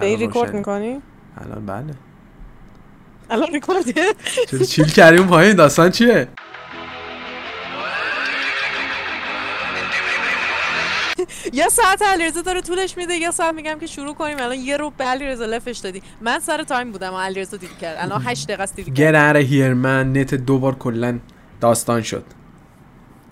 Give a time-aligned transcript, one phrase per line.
[0.00, 0.54] به این الان ریکورد.
[0.54, 1.02] می‌کنی؟
[1.44, 1.94] الان بله.
[3.30, 4.14] الان ریکوردیه؟
[4.50, 6.28] چرا chill کردیم پایین؟ داستان چیه؟
[11.52, 14.36] یه ساعت علیرضا داره طولش میده یه ساعت میگم که شروع کنیم.
[14.38, 16.02] الان یه ربعه علیرضا لفتش دادی.
[16.20, 17.96] من سر time بودم و علیرضا delay کرد.
[18.00, 19.34] الان 8 دقیقه است delay کرد.
[19.34, 21.18] Get out of here من نت دوبار کلا
[21.60, 22.24] داستان شد.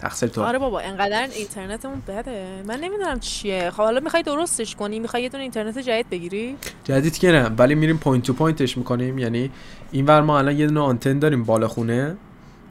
[0.03, 0.43] تقصیر تو.
[0.43, 2.63] آره بابا انقدر اینترنتمون بده.
[2.67, 3.71] من نمی‌دونم چیه.
[3.71, 7.75] خب حالا می‌خوای درستش کنی می‌خوای یه دونه اینترنت جدید بگیری؟ جدید که نه ولی
[7.75, 9.19] میریم point to point ش می‌کنیم.
[9.19, 9.51] یعنی
[9.93, 12.17] اینور ما الان یه دونه آنتن داریم بالا خونه.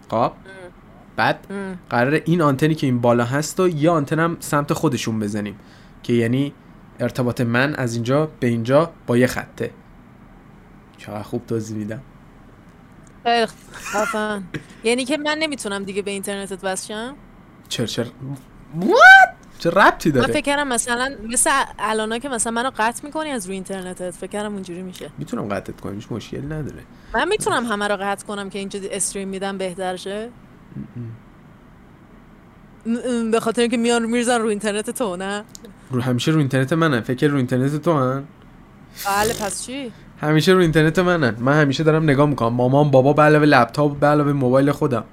[0.10, 0.32] خب؟
[1.16, 1.80] بعد ام.
[1.90, 5.60] قراره این آنتنی که این بالا هست و یه آنتن هم سمت خودشون بزنیم.
[6.04, 6.54] که یعنی
[7.00, 9.72] ارتباط من از اینجا به اینجا با یه خطه.
[10.98, 12.02] چقدر خوب توضیح میدم.
[13.24, 13.48] خیلی.
[13.74, 14.44] خفن.
[14.84, 17.16] یعنی که من نمی‌تونم دیگه به اینترنتت وصل شم؟
[17.70, 18.06] چر چر
[18.82, 21.50] What؟ چه ربطی من داره؟ فکر کردم مثلا مثل
[21.80, 24.12] الانا که مثلا منو قطع می‌کنی از روی اینترنتت.
[24.12, 25.10] فکر کردم اونجوری میشه.
[25.18, 26.84] می‌تونم قطعت کنم هیچ مشکل نداره.
[27.14, 30.30] من می‌تونم همه رو قطع کنم که اینجا استریم میدم بهتر شه.
[33.32, 35.44] به خاطر اینکه میان میرزن رو اینترنت تو نه؟
[35.92, 37.02] رو همیشه رو اینترنت منن.
[37.02, 38.24] فکر رو اینترنت تو هن.
[39.06, 39.92] بله پس چی؟
[40.22, 41.36] همیشه رو اینترنت منن.
[41.40, 42.54] من همیشه دارم نگاه می‌کنم.
[42.54, 45.04] مامان بابا به علاوه لپتاپ به علاوه موبایل خودم.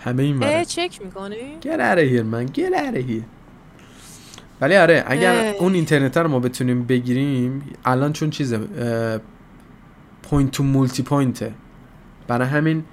[0.00, 3.24] همه این اه چک می‌کنی؟ Get out of here من Get out of here.
[4.60, 5.54] ولی آره اگر اه.
[5.60, 8.60] اون اینترنت رو ما بتونیم بگیریم الان چون چیزه
[10.22, 11.52] point to multipoint ه
[12.28, 12.84] برای همین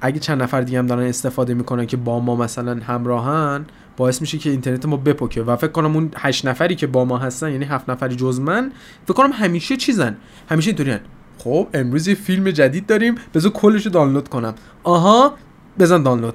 [0.00, 3.64] اگه چند نفر دیگه هم دارن استفاده می‌کنن که با ما مثلا همراهن
[4.00, 7.18] باعث میشه که اینترنت ما بپکه و فکر کنم اون هشت نفری که با ما
[7.18, 8.72] هستن یعنی هفت نفری جز من
[9.04, 10.16] فکر کنم همیشه چیزن.
[10.50, 10.96] همیشه اینطوری
[11.38, 14.54] خب امروز یه فیلم جدید داریم بذار کلش رو دانلود کنم.
[14.82, 15.34] آها
[15.78, 16.34] بزن دانلود.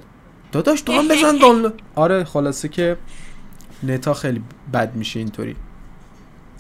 [0.51, 1.81] داداش تو هم بزن دانلود.
[1.95, 2.97] آره خلاصه که
[3.83, 4.41] نتا خیلی
[4.73, 5.55] بد میشه اینطوری.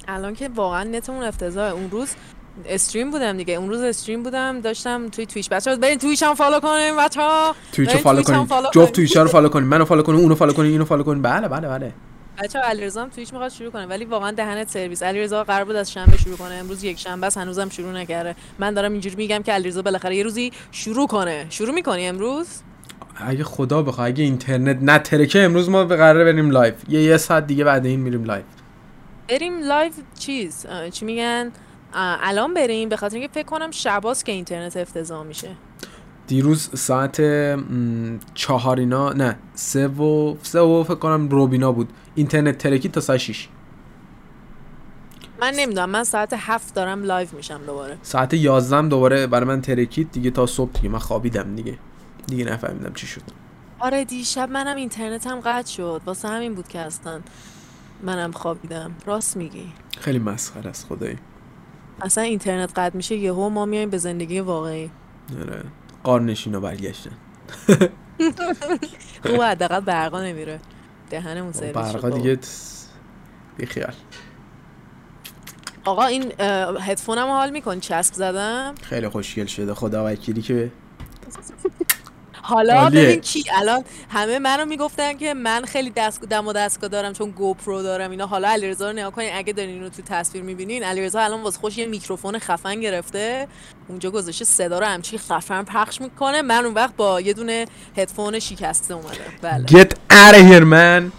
[0.07, 1.71] الان که واقعا نتمون افتضاحه.
[1.71, 2.09] اون روز
[2.65, 3.53] stream بودم دیگه.
[3.53, 5.49] اون روز stream بودم داشتم توی Twitch.
[5.49, 7.55] بچه‌ها برین Twitch هم follow کنیم بچه‌ها.
[7.71, 8.91] follow Twitch هم کنین follow جفت کنین.
[8.91, 9.67] Twitch ا رو follow کنین.
[9.67, 11.21] منو follow کنین اونو follow کنین اینو follow کنین.
[11.21, 11.93] بله بله بله.
[12.43, 15.03] بچه علیرضا هم Twitch می‌خواد شروع کنه ولی واقعا دهنت سرویس.
[15.03, 16.53] علیرضا قرار بود از شنبه شروع کنه.
[16.53, 18.35] امروز یک شنبه است هنوزم شروع نکرده.
[18.59, 21.45] من دارم اینجوری میگم که علیرضا بالاخره یه روزی شروع کنه.
[21.49, 22.47] شروع می‌کنی امروز؟
[23.15, 26.73] اگه خدا بخواد اگه اینترنت نترکه امروز ما به قراره بریم live.
[26.89, 28.45] یه یه ساعت دیگه بعد این میریم live.
[29.29, 31.51] بریم live چیز؟ چی میگن؟
[31.95, 35.49] الان بریم به خاطر اینکه فکر کنم شباست که اینترنت افتضاح میشه.
[36.27, 37.21] دیروز ساعت
[38.33, 41.89] چهار اینا نه سه و سه و فکر کنم ربع اینا بود.
[42.15, 43.47] اینترنت ترکی تا ساعت 6
[45.41, 47.97] من نمی‌دونم من ساعت هفت دارم live میشم دوباره.
[48.01, 50.89] ساعت 11 هم دوباره برای من ترکید دیگه تا صبح دیگه.
[50.89, 51.77] من خوابیدم دیگه.
[52.27, 53.21] دیگه نفهمیدم چی شد.
[53.79, 56.01] آره دیشب منم اینترنتم قطع شد.
[56.05, 57.21] واسه همین بود که اصلا
[58.03, 58.91] منم خوابیدم.
[59.05, 59.73] راست میگی.
[59.99, 61.17] خیلی مسخره است خدایی.
[62.01, 64.91] اصلا اینترنت قطع میشه یهو ما میایم به زندگی واقعی.
[65.41, 65.63] آره.
[66.03, 67.11] قارنشینا برگشتن.
[69.25, 70.59] خوب حداقل برقا نمیره.
[71.09, 72.09] دهنمون سرویس شد برقا.
[72.09, 72.39] دیگه
[73.57, 73.93] بی خیال.
[75.85, 76.33] آقا این
[76.81, 78.75] هدفونم حال میکن؟ چسب زدم.
[78.81, 79.73] خیلی خوشگل شده.
[79.73, 80.71] خدا وکیلی که
[82.47, 83.03] حالا عالیه.
[83.03, 87.29] ببین کی الان همه منو می‌گفتن که من خیلی دست دم و دستگاه دارم چون
[87.29, 88.25] گوپرو دارم اینا.
[88.27, 91.77] حالا علیرضا رو نگاه کنین اگه دارین اینو تو تصویر می‌بینین علیرضا الان واسه خوش
[91.77, 93.47] یه میکروفون خفن گرفته.
[93.87, 96.41] اونجا گذاشته صدا رو همچی خفن پخش می‌کنه.
[96.41, 97.65] من اون وقت با یه دونه
[97.97, 99.09] هدفون شکسته اومدم.
[99.41, 99.65] بله.
[99.65, 101.11] Get out of here man.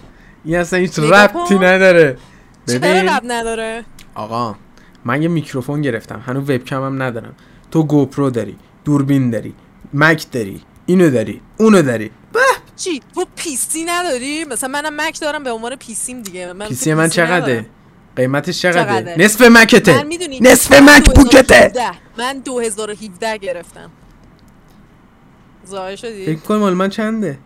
[0.44, 1.54] این اصلا هیچ ربطی.
[1.54, 2.19] نداره.
[2.66, 3.09] چرا ببین.
[3.09, 3.84] ربط نداره؟
[4.15, 4.54] آقا
[5.04, 6.22] من یه میکروفون گرفتم.
[6.26, 7.34] هنوز وبکم هم ندارم.
[7.70, 9.54] تو GoPro داری دوربین داری
[9.94, 10.60] Mac داری.
[10.86, 12.10] اینو داری اونو داری.
[12.76, 16.52] چی؟ تو PC نداری؟ مثلا منم Mac دارم به عنوان PC یم دیگه.
[16.52, 17.66] من PC من چقدره.
[18.16, 21.69] قیمتش چقدره؟ نصف Mac ته من نصف MacBook ته.
[21.69, 23.91] 2017 من 2017 گرفتم.
[25.66, 27.38] ظاهر شدی؟ فکر کن مال من چنده؟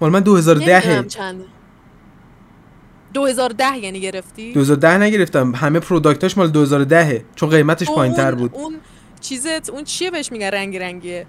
[0.00, 1.44] مال من 2010 نمی‌دونم چنده.
[3.14, 5.54] 2010 یعنی گرفتی؟ 2010 نگرفتم.
[5.54, 8.50] همه پروداکتاش مال 2010 چون قیمتش تو پایین تر بود.
[8.54, 8.76] اون
[9.20, 11.26] چیزت اون چیه بهش میگن رنگی رنگیه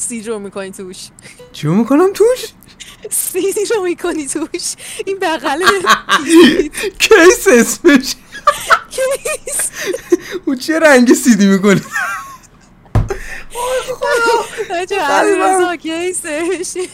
[0.00, 1.08] سیج رو می‌کنی توش.
[1.52, 2.48] چیو می‌کنم توش؟
[3.10, 4.74] سیج رو می‌کنی توش.
[5.06, 5.62] این بغل
[7.04, 8.14] کیس اسمش.
[8.90, 9.70] کیس.
[10.46, 11.80] او چه رنگ سیدی می‌کنی
[14.70, 16.86] بچه علیرضا case ش.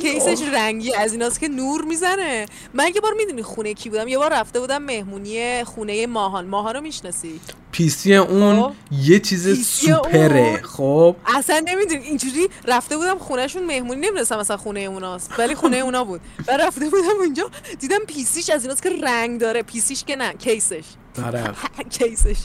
[0.00, 2.46] case ش رنگی از ایناست که نور می‌زنه.
[2.74, 6.46] من یه بار می‌دونی خونه کی بودم؟ یه بار رفته بودم مهمونی خونه ماهان.
[6.46, 7.40] ماهان رو می‌شناسی؟
[7.76, 8.72] PC اون خب.
[9.02, 10.62] یه چیز سوپره.
[10.62, 11.16] خب.
[11.36, 16.20] اصلا نمی‌دونی اینجوری رفته بودم خونهشون مهمونی نمی‌دونستم مثلا خونه اوناست ولی خونه اونا بود.
[16.48, 17.50] و رفته بودم اونجا
[17.80, 20.84] دیدم PC ش از ایناست که رنگ داره PC ش که نه case ش.
[21.26, 21.44] آره.
[21.98, 22.36] case ش.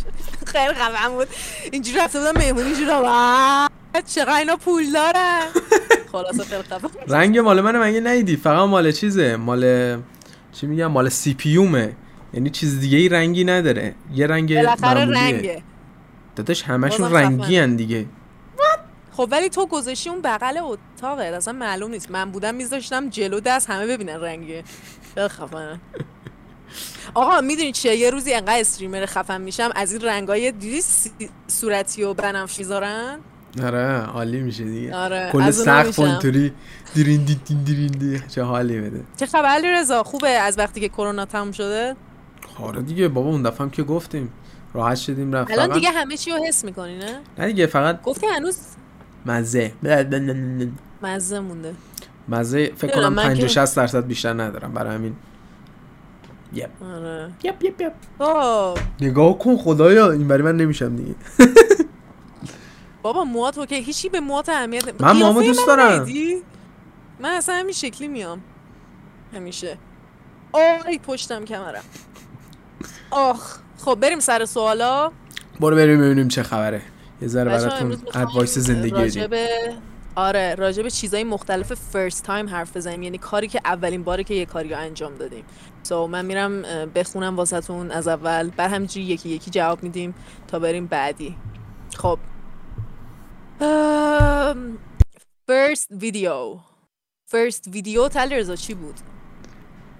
[0.45, 1.27] خیلی خفن بود.
[1.71, 3.69] اینجوری رفته بودم مهمونی اینجوری واه،
[4.15, 5.41] چقدر اینا پول دارن؟
[6.11, 6.89] خلاصه خیلی خفن.
[7.07, 9.97] رنگ مال من مگه نیدی فقط مال چیزه مال
[10.53, 11.95] چی میگم مال سی پیومه
[12.33, 13.95] یعنی چیز دیگه ای رنگی نداره.
[14.13, 14.53] یه رنگ.
[14.53, 15.63] رنگه.
[16.35, 17.53] داداش همشون رنگی خفن.
[17.53, 18.05] هن دیگه.
[19.11, 21.23] خب ولی تو گذاشتی اون بغل اتاقه.
[21.23, 22.11] اصلا معلوم نیست.
[22.11, 24.63] من بودم میذاشتم جلو دست همه ببینن رنگیه
[25.15, 25.79] خیلی خفنه.
[27.13, 29.69] آقا می‌دونی چیه؟ یه روزی انقدر استریمر خفن میشم.
[29.75, 30.81] از این رنگای دیدی
[31.47, 33.19] صورتی و بنفش می‌ذارن؟
[33.63, 34.95] آره عالی میشه دیگه.
[34.95, 35.99] آره کل سقف.
[35.99, 36.53] اونطوری
[36.93, 39.03] دیریندی دین دیریندی چه حالی بده.
[39.17, 41.95] چه خبر علی رضا خوبه؟ از وقتی که کرونا تموم شده؟
[42.59, 44.31] آره دیگه بابا اون دفعه هم که گفتیم.
[44.73, 45.51] راحت شدیم رفت.
[45.51, 48.57] الان فقط دیگه همه چی رو حس می‌کنی نه؟ نه دیگه فقط گفتی هنوز
[49.25, 49.73] مزه.
[51.03, 51.75] مزه مونده.
[52.29, 55.15] مزه فکر کنم من 50 که- 60 درصد بیشتر ندارم برای همین.
[56.53, 56.69] yep.
[56.83, 57.29] آره.
[57.43, 57.93] yep yep yep.
[58.19, 61.15] خب نگاه کن خدایا این برای من نمیشم دیگه.
[63.03, 63.75] بابا موهات okay.
[63.75, 66.05] هیچی به موهات اهمیت من قیافه دوست دارم.
[67.19, 68.41] من اصلا همین شکلی میام.
[69.33, 69.77] همیشه.
[70.53, 71.83] آی پشتم کمرم.
[73.11, 75.11] آخ خب بریم سر سوالا.
[75.59, 76.81] برو بریم ببینیم چه خبره.
[77.21, 79.47] یه ذره براتون advice زندگی به
[80.15, 83.03] آره راجع به چیزای مختلف first time حرف بزنیم.
[83.03, 85.43] یعنی کاری که اولین باره که یه کاری رو انجام دادیم.
[85.83, 86.61] so من میرم
[86.95, 88.49] بخونم واسهتون از اول.
[88.49, 90.15] بعد همینجوری یکی یکی جواب میدیم
[90.47, 91.35] تا بریم بعدی.
[91.95, 92.19] خب.
[95.47, 96.57] first video
[97.25, 98.95] first video علیرضا چی بود؟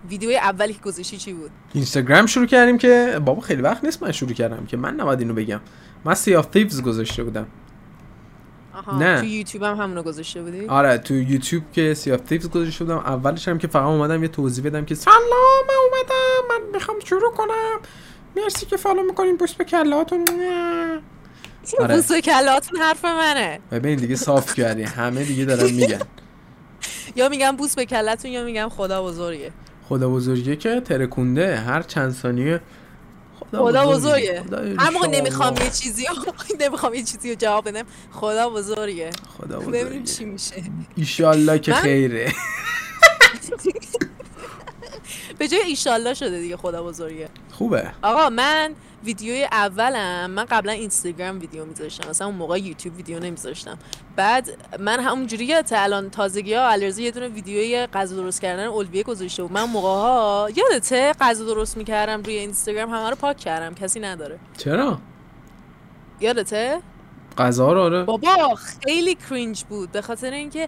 [0.09, 4.11] ویدیوی اولی که گذاشتی چی بود؟ اینستاگرام شروع کردیم که بابا خیلی وقت نیست من
[4.11, 5.61] شروع کردم که من نباید اینو بگم.
[6.05, 7.47] من سیاه تیوز گذاشته بودم.
[8.73, 9.19] آها نه.
[9.19, 12.97] تو یوتیوب هم همونو گذاشته بودی؟ آره تو یوتیوب که سیاه تیوز گذاشته بودم.
[12.97, 15.15] اولش هم که فقط اومدم یه توضیح بدم که سلام
[15.67, 16.47] من اومدم.
[16.49, 17.79] من می‌خوام شروع کنم.
[18.35, 19.37] مرسی که follow می‌کنین.
[19.37, 20.25] بوس به کلاتون
[21.79, 21.95] آره.
[21.95, 23.59] بوس به کلاتون حرف منه.
[23.71, 24.83] ببین دیگه صاف کردی.
[24.83, 25.99] همه دیگه دارن میگن.
[27.15, 29.51] یا میگم بوس به کلتون یا میگم خدا بزرگه.
[29.91, 32.61] خدا بزرگه که ترکونده هر چند ثانیه
[33.39, 34.43] خدا بزرگه.
[34.43, 35.19] خدا هر موقع انشالله.
[35.19, 36.05] نمی‌خوام یه چیزی
[36.65, 37.83] نمی‌خوام یه چیزی رو جواب بدم.
[38.11, 39.09] خدا بزرگه.
[39.37, 40.03] خدا ببینیم بزرگه.
[40.03, 40.63] چی میشه.
[40.95, 42.33] ایشالله که من- خیره.
[45.39, 47.29] به جای ایشالله شده دیگه خدا بزرگه.
[47.51, 47.91] خوبه.
[48.01, 53.77] آقا من ویدیوی اولم من قبلا اینستاگرام ویدیو میذاشتم مثلا اون موقع یوتیوب ویدیو نمیذاشتم.
[54.15, 54.49] بعد
[54.79, 59.43] من همونجوری یادته الان تازگی ها الرزی یه دونه ویدیوی غذا درست کردن اولویه گذاشته
[59.43, 59.51] بود.
[59.51, 64.39] من موقع ها یادته غذا درست می‌کردم روی اینستاگرام همه رو پاک کردم کسی نداره.
[64.57, 64.97] چرا؟
[66.19, 66.81] یادته؟
[67.37, 68.03] غذا رو آره.
[68.03, 69.91] بابا خیلی cringe بود.
[69.91, 70.67] به خاطر اینکه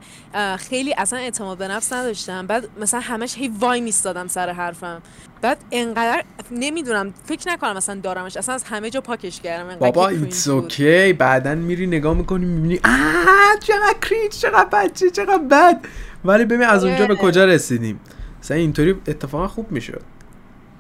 [0.57, 2.48] خیلی اصلا اعتماد به نفس نداشتم.
[2.48, 5.01] بعد مثلا همش هی وای میستادم سر حرفم.
[5.42, 8.38] بعد انقدر نمی‌دونم فکر نکنم مثلا دارمش.
[8.38, 9.75] اصلا از همه جا پاکش کردم.
[9.75, 10.48] بابا It's.
[10.48, 15.86] Okay بعدا میری نگاه می‌کنی می‌بینی آه چقدر cringe چقدر بد چه چقدر بد.
[16.25, 17.24] ولی ببین از اونجا به آره.
[17.24, 18.00] کجا رسیدیم؟
[18.39, 20.01] مثلا اینطوری اتفاقا خوب می‌شد.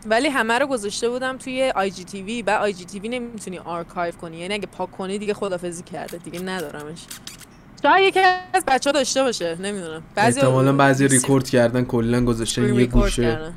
[0.05, 4.37] ولی همه رو گذاشته بودم توی IGTV بعد IGTV نمی‌تونی آرکایو کنی.
[4.37, 7.05] یعنی اگه پاک کنی دیگه خدافزی کرده دیگه ندارمش.
[7.83, 8.19] شاید یکی
[8.53, 10.03] از بچه ها داشته باشه نمی‌دونم.
[10.15, 13.21] بعضی احتمالا بعضی ریکورد کردن کلا گذاشتن یه گوشه.
[13.21, 13.53] کردن.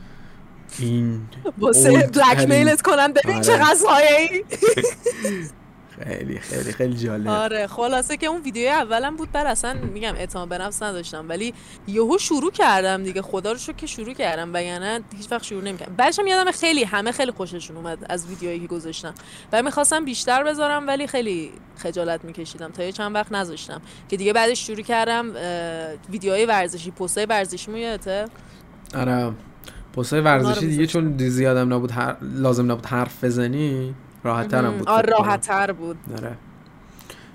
[0.78, 1.28] این
[1.60, 3.44] old blackmail ت کنم ببین آره.
[3.44, 4.44] چقدر سایه
[6.04, 7.28] خیلی خیلی خیلی جالب.
[7.28, 11.54] آره خلاصه که اون ویدیو اولم بود بر اصلا میگم اعتماد به نفس نداشتم ولی
[11.86, 15.94] یهو شروع کردم دیگه خدا رو شکر که شروع کردم وگرنه هیچ وقت شروع نمی‌کردم.
[15.94, 19.14] بعدش هم یادم خیلی همه خیلی خوششون اومد از ویدیویی که گذاشتم.
[19.52, 22.70] و می‌خواستم بیشتر بذارم ولی خیلی خجالت میکشیدم.
[22.70, 23.82] تا یه چند وقت نذاشتم.
[24.08, 25.32] که دیگه بعدش شروع کردم
[26.10, 28.24] ویدیوهای ورزشی پستای ورزشی میادته
[28.94, 29.32] آره.
[29.96, 30.86] پستای ورزشی دیگه.
[30.86, 32.16] چون زیادم نبود هر...
[32.22, 33.94] لازم نبود حرف بزنی
[34.24, 35.10] راحت ترم بود آره.
[35.10, 35.96] راحت تر بود.
[36.18, 36.32] آره.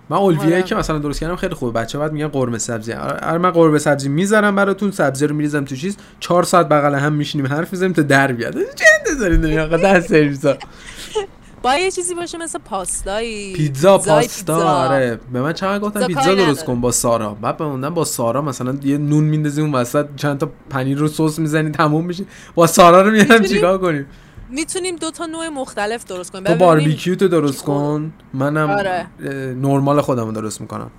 [0.09, 0.63] من اولویه‌ای آره.
[0.63, 1.79] که مثلا درست کردم خیلی خوبه.
[1.79, 2.93] بچه بعد میگن قرمه سبزی.
[2.93, 4.91] آره آره، من قرمه سبزی می‌ذارم براتون.
[4.91, 5.97] سبزی رو میریزم تو چیز.
[6.19, 8.53] چهار ساعت بغل هم میشینیم حرف می‌زنیم تا در بیاد.
[8.53, 10.57] چه انتظاری داری آقا ده سرویسا
[11.63, 13.53] با یه چیزی باشه مثل پاستایی.
[13.53, 14.63] پیتزا پاستا.
[14.63, 15.19] آره.
[15.33, 16.65] به من چقدر گفتن پیتزا درست.
[16.65, 17.33] کن با سارا.
[17.33, 20.05] بعد به با سارا مثلا یه نون میندازی اون وسط.
[20.15, 22.25] چند تا پنیر رو سس می‌زنی تموم میشه.
[22.55, 24.05] با سارا رو میارم چیکار کنیم؟
[24.51, 26.43] می‌تونیم دو تا نوع مختلف درست کنیم.
[26.43, 27.63] تو باربیکیو تو درست.
[27.63, 29.07] کن منم آره.
[29.55, 30.91] نرمال خودم رو درست می‌کنم.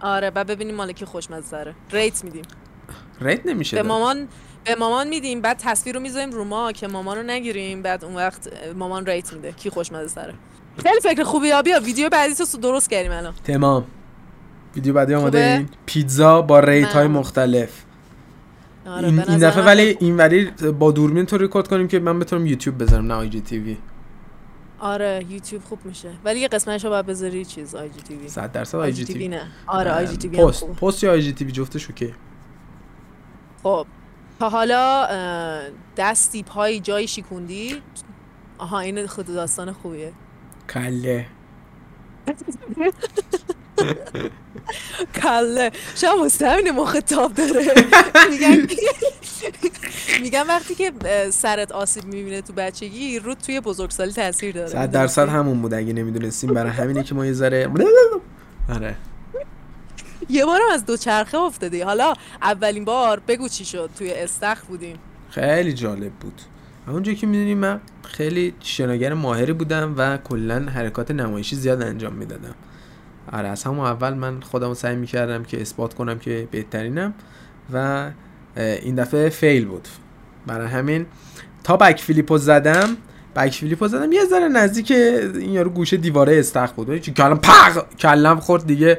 [0.00, 2.44] آره بعد ببینیم مال کی خوشمزه rate میدیم.
[3.20, 3.82] rate نمیشه به.
[3.82, 4.28] مامان
[4.64, 7.82] به مامان میدیم بعد تصویر رو می‌ذاریم رو ما که مامان رو نگیریم.
[7.82, 10.34] بعد اون وقت مامان rate میده کی خوشمزه سره
[10.82, 11.50] خیلی فکر خوبی.
[11.50, 13.34] ها بیا ویدیو بعدی تو درست کردیم الان.
[13.44, 13.84] تمام.
[14.74, 17.06] ویدیو بعدی آماده؟ این پیتزا با rate های.
[17.06, 17.85] مختلف.
[18.86, 20.44] آره این, این دفعه ولی اینوری
[20.78, 23.76] با دوربین تو ریکورد کنیم که من بتونم یوتیوب بذارم نه IGTV
[24.78, 26.10] آره یوتیوب خوب میشه.
[26.24, 29.42] ولی یه قسمتش رو باید بذاری چیز IGTV 100 درصد IGTV نه.
[29.66, 32.14] آره IGTV پست پست یا آی جی تیوی جفتش okay.
[33.62, 33.86] خب
[34.38, 35.06] تا حالا
[35.96, 37.82] دستی پای جایی شیکوندی.
[38.58, 40.12] آها این خود داستان خوبیه.
[40.70, 41.26] کله.
[45.22, 45.70] کله.
[45.94, 47.74] شما واسه همین مخ تاب داره.
[48.30, 48.66] میگن
[50.22, 50.92] میگن وقتی که
[51.30, 54.68] سرت آسیب می‌بینه تو بچگی رو توی بزرگسالی تاثیر داره.
[54.68, 56.54] 100 درصد همون بود اگه نمی‌دونستیم.
[56.54, 57.70] برای همینه که ما یه ذره
[58.74, 58.94] آره.
[60.28, 61.80] یه بارم از دوچرخه افتادی.
[61.80, 63.90] حالا اولین بار بگو چی شد.
[63.98, 64.98] توی استخر بودیم.
[65.30, 66.40] خیلی جالب بود.
[66.88, 72.54] اونجا که می‌دونیم من خیلی شناگر ماهری بودم و کلا حرکات نمایشی زیاد انجام می‌دادم.
[73.32, 77.14] آره از همون اول من خودم سعی می‌کردم که اثبات کنم که بهترینم
[77.72, 78.10] و
[78.56, 79.88] این دفعه فیل بود.
[80.46, 81.06] برای همین
[81.64, 82.96] تا بک فلیپو زدم
[83.36, 86.98] بک فلیپو زدم یه ذره نزدیک این یارو گوشه دیواره استخ بود.
[86.98, 88.98] چون کلم پق کلم خورد دیگه.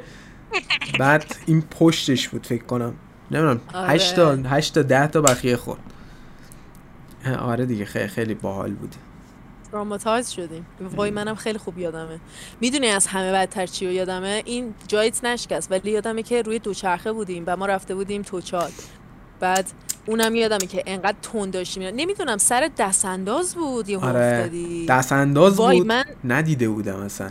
[0.99, 2.93] بعد این پشتش بود فکر کنم.
[3.31, 3.89] نمی‌دونم آره.
[3.89, 5.79] 8 تا 8 تا 10 تا بخیه خورد.
[7.39, 8.95] آره دیگه خیلی خیلی باحال بود
[9.71, 10.65] تراماتایز شدیم.
[10.95, 12.19] وای منم خیلی خوب یادمه.
[12.61, 17.11] می‌دونی از همه بدتر چی رو یادمه؟ این جایت نشکست ولی یادمه که روی دوچرخه
[17.11, 18.71] بودیم و ما رفته بودیم توچال
[19.39, 19.71] بعد
[20.05, 21.83] اونم یادمه که انقدر تند داشتیم.
[21.83, 25.87] نمی‌دونم سر دست انداز بود یه آره افتادی؟ دست انداز بود.
[25.87, 27.29] من ندیده بودم اصلا.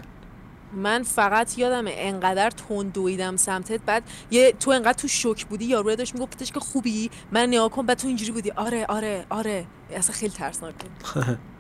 [0.73, 3.81] من فقط یادمه انقدر تند دویدم سمتت.
[3.87, 7.87] بعد یه تو انقدر تو شوک بودی یارو داشت میگفتش که خوبی؟ من نگاه کن
[7.87, 8.51] بعد تو اینجوری بودی.
[8.51, 9.67] آره آره آره.
[9.95, 11.39] اصلا خیلی ترسناک بود.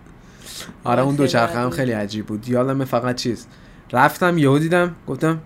[0.84, 1.70] آره اون دوچرخه هم.
[1.70, 2.48] خیلی عجیب بود.
[2.48, 3.46] یادمه فقط چیز.
[3.92, 5.40] رفتم یهو دیدم گفتم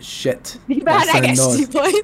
[0.00, 0.38] شت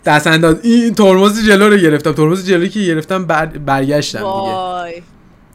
[0.05, 0.57] دست انداز.
[0.63, 2.13] این ترمز جلو رو گرفتم.
[2.13, 3.47] ترمز جلویی که گرفتم بر...
[3.47, 4.31] برگشتم دیگه.
[4.31, 5.03] وای.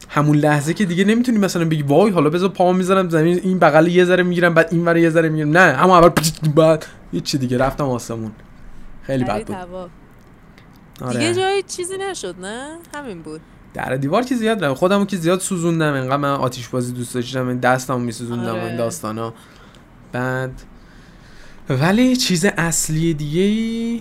[0.08, 3.86] همون لحظه که دیگه نمی‌تونی مثلا بگی وای حالا بذار پامو می‌ذارم زمین این بغل
[3.86, 5.50] یه ذره می‌گیرم بعد این ور یه ذره می‌گیرم.
[5.50, 6.10] نه اما اول
[6.54, 7.58] بعد هیچی دیگه.
[7.58, 8.32] رفتم آسمون.
[9.02, 9.56] خیلی بد بود.
[11.00, 11.18] آره.
[11.18, 13.40] دیگه جایی چیزی نشد نه؟ همین بود.
[13.78, 15.92] در دیوار که زیاد رم خودمو که زیاد سوزوندم.
[15.92, 18.64] انقدر من آتیش بازی دوست داشتم این دستمو میسوزوندم آره.
[18.64, 19.34] این داستانا.
[20.12, 20.62] بعد
[21.68, 24.00] ولی چیز اصلی دیگه ای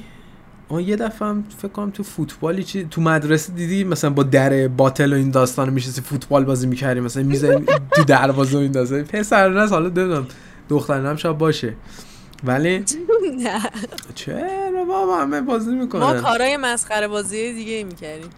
[0.70, 4.68] آه یه دفعه هم فکر کنم تو فوتبالی چی تو مدرسه دیدی مثلا با در
[4.68, 9.04] باتل و این داستان میشستی فوتبال بازی می‌کردی مثلا می‌زنی تو دروازه و این داستان.
[9.04, 10.28] پسر نه حالا نمی‌دونم
[10.70, 11.74] دخترانه هم شاید باشه.
[12.44, 12.80] ولی
[13.44, 13.62] نه.
[14.16, 18.30] چرا بابا؟ همه بازی ما می‌کنن کارهای مسخره بازی دیگه ای می‌کردیم.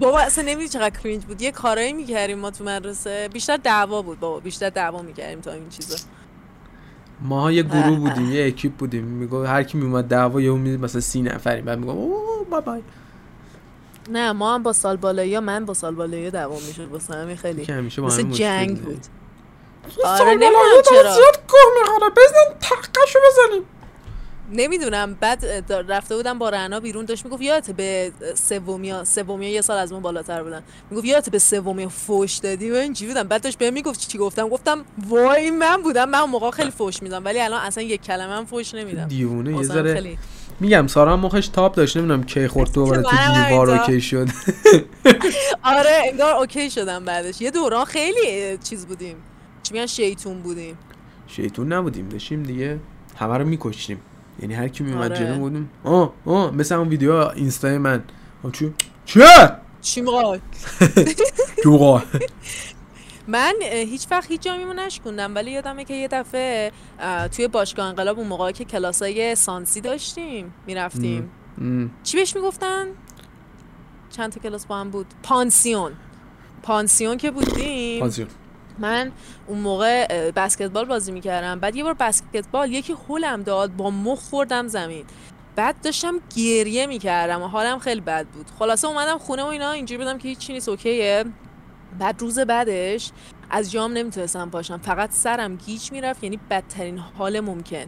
[0.00, 1.42] بابا اصلا نمی‌دونی چقدر کرینج بود.
[1.42, 3.28] یه کارایی می‌کردیم ما تو مدرسه.
[3.32, 4.40] بیشتر دعوا بود بابا.
[4.40, 5.96] بیشتر دعوا می‌کردیم تا این چیزا.
[7.20, 9.04] ما یه گروه بودیم یه اکیپ بودیم.
[9.04, 11.62] میگو هر کی میومد دعوا یهو می مثلا سی نفری.
[11.62, 12.82] بعد میگم اوه بای بای
[14.10, 17.64] نه ما هم با سال بالایی من با سال بالایی دعوا می‌شد واسه همین خیلی.
[17.64, 18.80] همیشه با جنگ.
[18.80, 19.06] بود.
[20.04, 21.14] آره، نمی‌دونم چرا.
[21.14, 22.10] زیاد گوه می‌خوره.
[22.10, 22.58] بزن
[22.92, 23.62] تقشو بزنیم.
[24.52, 25.16] نمی‌دونم.
[25.20, 25.44] بعد
[25.88, 30.00] رفته بودم با رعنا بیرون داشت می‌گفت یادت به سومیا سومیا یه سال از ما
[30.00, 30.62] بالاتر بودن.
[30.90, 33.28] می‌گفت یادت به سومیا فوش دادی؟ و اینجوری بودم.
[33.28, 36.10] بعد داشت بهم می‌گفت چی گفتم؟ گفتم وای من بودم.
[36.10, 39.04] من موقع خیلی فوش میدم ولی الان اصلا یک کلمه هم فوش نمیدم.
[39.04, 40.18] دیوونه یه ذره خیلی.
[40.60, 41.96] میگم سارا هم مخش تاب داشت.
[41.96, 43.70] نمی‌دونم کی خورد دوباره تو دیوار.
[43.70, 44.28] okay شد.
[45.62, 47.40] آره انگار okay شدم بعدش.
[47.40, 49.16] یه دوران خیلی چیز بودیم.
[49.62, 50.78] چی میگن؟ شیطون بودیم.
[51.26, 52.08] شیطون نبودیم.
[52.08, 52.78] داشتیم دیگه
[53.16, 54.00] همه رو میکشتیم.
[54.44, 55.26] یعنی هر کی میومد آره.
[55.26, 58.02] جلو بودیم آه آه مثل اون ویدیو اینستای من.
[58.52, 58.74] چی؟
[59.04, 60.40] چه چی می‌خوای؟
[63.28, 66.72] من هیچ وقت هیچ جامیمو نشکوندم ولی یادمه که یه دفعه
[67.36, 71.30] توی باشگاه انقلاب اون موقعی که کلاسای سانسی داشتیم می‌رفتیم.
[72.02, 72.86] چی بهش می‌گفتن؟
[74.10, 75.92] چند تا کلاس با هم بود؟ پانسیون.
[76.62, 78.00] پانسیون که بودیم.
[78.00, 78.28] پانسیون.
[78.78, 79.12] من
[79.46, 81.60] اون موقع بسکتبال بازی می‌کردم.
[81.60, 85.04] بعد یه بار بسکتبال یکی هولم داد با مخ خوردم زمین.
[85.56, 88.46] بعد داشتم گریه می‌کردم و حالم خیلی بد بود.
[88.58, 91.24] خلاصه اومدم خونه و اینا اینجوری بودم که هیچی نیست اوکیه.
[91.98, 93.10] بعد روز بعدش
[93.50, 94.78] از جام نمی‌تونستم پاشم.
[94.78, 97.86] فقط سرم گیج می‌رفت یعنی بدترین حال ممکن.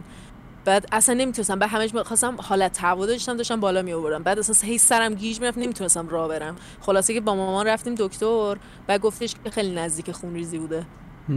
[0.67, 1.59] بعد اصلا نمی‌تونستم.
[1.59, 5.41] بعد همش خواستم حالت تعود داشتم داشتم بالا می آوردم بعد اصلا هی سرم گیج
[5.41, 6.55] می‌رفت نمی‌تونستم راه برم.
[6.81, 8.57] خلاصه که با مامان رفتیم دکتر.
[8.87, 10.85] و گفتش که خیلی نزدیک خونریزی بوده.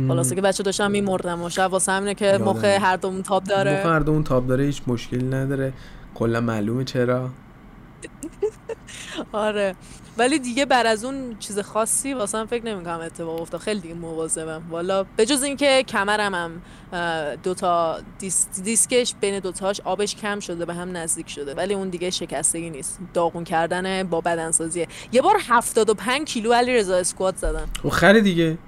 [0.09, 3.81] خلاصه که بچه داشتم میمردم و شب واسه همینه که مخ هر دومون تاب داره.
[3.81, 5.73] مخ هر دومون تاب داره هیچ مشکلی نداره.
[6.15, 7.31] کلا معلومه چرا.
[9.33, 9.75] آره.
[10.19, 13.61] ولی دیگه بر از اون چیز خاصی واسه فکر نمی‌کنم اتفاق افتاد.
[13.61, 14.63] خیلی دیگه مواظبم.
[14.71, 16.63] والا به جز اینکه کمرم هم
[17.43, 21.55] دوتا دیس دیسکش بین دوتاش آبش کم شده به هم نزدیک شده.
[21.55, 22.99] ولی اون دیگه شکستگی نیست.
[23.15, 24.89] داغون کردن با بدنسازیه.
[25.13, 27.69] یه بار 75 کیلو علی رضا اسکوات زدم.
[27.83, 28.59] خب خری دیگه.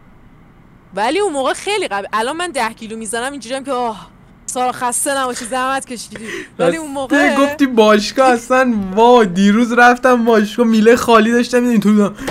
[0.94, 4.10] ولی اون موقع خیلی قبل الان من 10 کیلو می‌زنم اینجوریام که آه.
[4.52, 6.24] سارا خسته نباشی زحمت کشیدی.
[6.58, 12.14] ولی اون موقع گفتی باشگاه اصلا وا دیروز رفتم باشگاه میله خالی داشتم اینطوری بودم.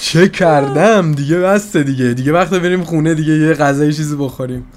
[0.00, 2.14] چه کردم؟ دیگه بسته دیگه.
[2.14, 4.72] دیگه وقت بریم خونه دیگه یه غذای چیزی بخوریم.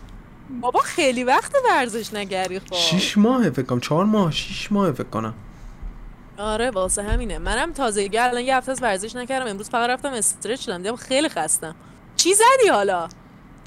[0.62, 2.76] بابا خیلی وقت ورزش نگری خب.
[2.76, 3.80] شیش ماه فکر کنم.
[3.80, 5.34] چهار ماه شیش ماه فکر کنم.
[6.38, 7.38] آره واسه همینه.
[7.38, 9.48] منم تازگی الان یه هفته از ورزش نکردم.
[9.48, 11.76] امروز فقط رفتم استرچ کردم خیلی خستم.
[12.16, 13.10] چی زدی حالا؟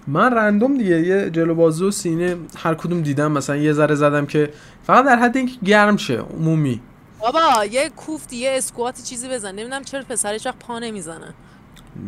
[0.06, 4.26] من رندوم دیگه یه جلو بازو و سینه هر کدوم دیدم مثلا یه ذره زدم
[4.26, 4.50] که
[4.86, 6.80] فقط در حد اینکه گرم شه عمومی.
[7.20, 9.52] بابا یه کوفت یه اسکوات چیزی بزن.
[9.52, 11.34] نمی‌دونم چرا پسرش وقت پا نمی‌زنه.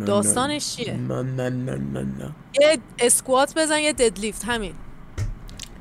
[0.06, 2.30] داستانش چیه؟ نه نه نه نه نه.
[2.60, 4.72] یه اسکوات بزن یه ددلیفت همین.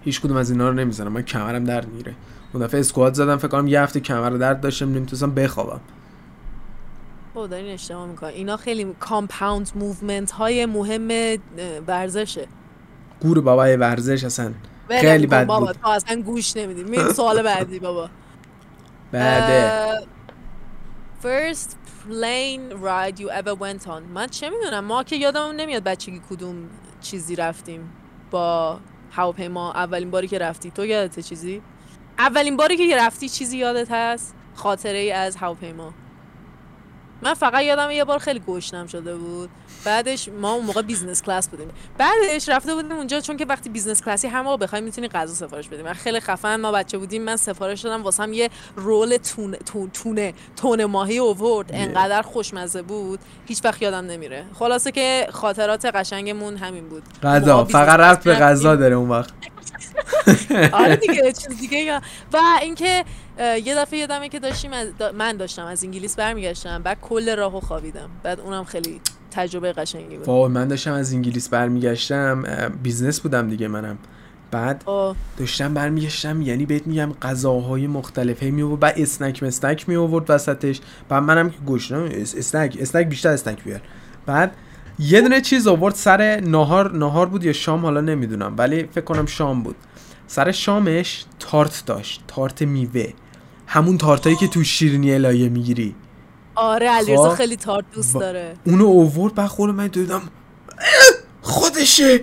[0.02, 1.12] هیچ کدوم از اینا رو نمی‌زنم.
[1.12, 2.14] من کمرم درد میره
[2.54, 5.80] اون دفعه اسکوات زدم فکر کنم یه هفته کمر درد داشتم نمی‌تونستم بخوابم.
[7.34, 11.38] او دارین اشتباه می‌کنه اینا خیلی compound movement های مهم
[11.88, 12.48] ورزشه.
[13.20, 14.54] گور بابای ورزش اصلا
[14.90, 15.76] خیلی بد بابا بود.
[15.76, 16.84] تو اصلا گوش نمیدی.
[16.84, 18.10] می سوال بعدی بابا.
[19.12, 20.00] بعده
[21.24, 21.70] first
[22.04, 24.02] plane ride you ever went on.
[24.14, 26.56] من چه می‌دونم؟ ما که یادم نمیاد بچگی کدوم
[27.02, 27.90] چیزی رفتیم
[28.32, 28.80] با
[29.12, 29.72] هواپیما.
[29.72, 30.72] اولین باری که رفتی.
[30.72, 31.62] تو یادته چیزی؟
[32.20, 35.94] اولین باری که رفتی چیزی یادت هست؟ خاطره ای از هواپیما.
[37.24, 39.50] من فقط یادم یه بار خیلی گشنم شده بود.
[39.86, 41.68] بعدش ما اون موقع business class بودیم.
[41.98, 45.68] بعدش رفته بودیم اونجا چون که وقتی business class ی همه بخوای می‌تونی غذا سفارش
[45.68, 49.58] بدیم من خیلی خفن ما بچه بودیم من سفارش دادم واسم یه رول تونه
[49.94, 53.20] تونه تون ماهی اوورد انقدر خوشمزه بود.
[53.46, 54.46] هیچ وقت یادم نمیره.
[54.54, 57.04] خلاصه که خاطرات قشنگمون همین بود.
[57.24, 57.66] غذا.
[57.66, 59.34] فقط رفت به غذا داره اون وقت.
[60.74, 62.02] آره دیگه چیز دیگه
[62.34, 63.06] و اینکه
[63.40, 64.88] یه دفعه یادمه که داشتیم از
[65.18, 68.10] من داشتم از انگلیس برمیگشتم بعد کل راهو خوابیدم.
[68.24, 70.28] بعد اونم خیلی تجربه قشنگی بود.
[70.28, 72.44] وای من داشتم از انگلیس برمیگشتم.
[72.84, 73.98] business بودم دیگه منم.
[74.52, 75.16] بعد آه.
[75.38, 80.80] داشتم برمیگشتم یعنی بهت میگم غذاهای مختلفه می آورد بعد snack مسنک می آورد وسطش.
[81.10, 83.82] بعد منم که گشنم snack snack بیشتر snack بیار.
[84.26, 84.56] بعد
[85.00, 89.26] یه دونه چیز آورد سر نهار نهار بود یا شام حالا نمی‌دونم ولی فکر کنم
[89.26, 89.76] شام بود.
[90.28, 93.14] سر شامش تارت داشت تارت میوه.
[93.68, 95.96] همون تارتایی که تو شیرینی الهیه می‌گیری.
[96.56, 98.54] آره علیرضا خیلی تارت دوست داره.
[98.66, 100.22] اونو اوورد بعد خود من دیدم
[101.42, 102.22] خودشه.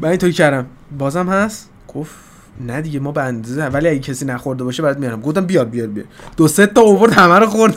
[0.00, 0.66] من اینطوری کردم.
[0.98, 2.14] بازم هست؟ گفت
[2.60, 5.20] نه دیگه ما به اندازه ولی اگه کسی نخورده باشه برات میارم.
[5.20, 6.06] گفتم بیار بیار بیار.
[6.36, 7.74] دو سه تا اوورد همه رو خورد.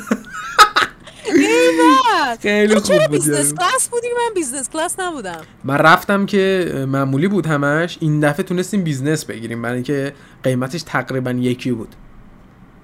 [2.41, 5.41] خیلی خوب بود business class بودی؟ من business class نبودم.
[5.63, 7.97] من رفتم که معمولی بود همش.
[8.01, 9.61] این دفعه تونستیم business بگیریم.
[9.61, 11.95] برای اینکه قیمتش تقریبا یکی بود.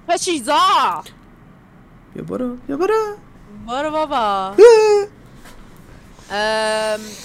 [0.08, 0.58] چه چیزا
[2.14, 3.16] بیا برو بیا برو
[3.68, 4.54] برو بابا.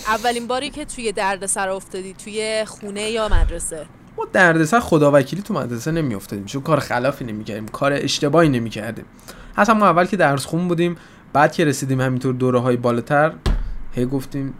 [0.07, 3.85] اولین باری که توی دردسر افتادی توی خونه یا مدرسه؟
[4.17, 8.69] ما دردسر خداوکیلی تو مدرسه نمی افتادیم چون کار خلافی نمی کردیم کار اشتباهی نمی
[8.69, 9.05] کردیم
[9.57, 10.97] اصلا ما اول که درس خون بودیم
[11.33, 13.33] بعد که رسیدیم همینطور دوره های بالاتر
[13.95, 14.53] هی گفتیم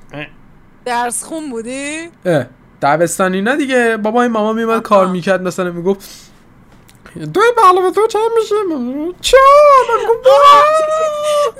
[0.85, 2.45] درس خون بودی؟ اه
[2.81, 6.28] دبستانی نه دیگه؟ بابا این ماما میمد کار می‌کرد مثلا می‌گفت
[7.15, 8.55] دوی به تو چند میشه
[9.21, 9.37] چه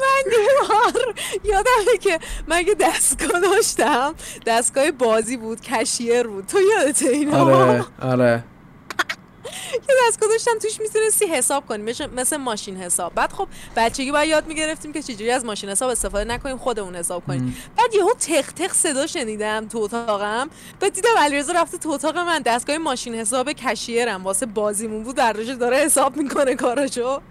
[0.01, 7.09] من دیوار یادمه که من یه دستگاه داشتم دستگاه بازی بود کشیر بود تو یادته
[7.09, 8.43] اینا آره آره
[9.73, 11.93] یه دستگاه داشتم توش می‌تونستی حساب کنی.
[12.15, 13.15] مثل ماشین حساب.
[13.15, 17.23] بعد خب بچگی باید یاد می‌گرفتیم که چجوری از ماشین حساب استفاده نکنیم خودمون حساب
[17.27, 17.57] کنیم.
[17.77, 20.49] بعد یهو تق تق صدا شنیدم تو اتاقم.
[20.79, 22.41] بعد دیدم علیرضا رفته تو اتاق من.
[22.41, 24.23] دستگاه ماشین حساب کشیرم.
[24.23, 25.15] واسه بازیمون بود.
[25.15, 27.21] در داره حساب می‌کنه کاراشو.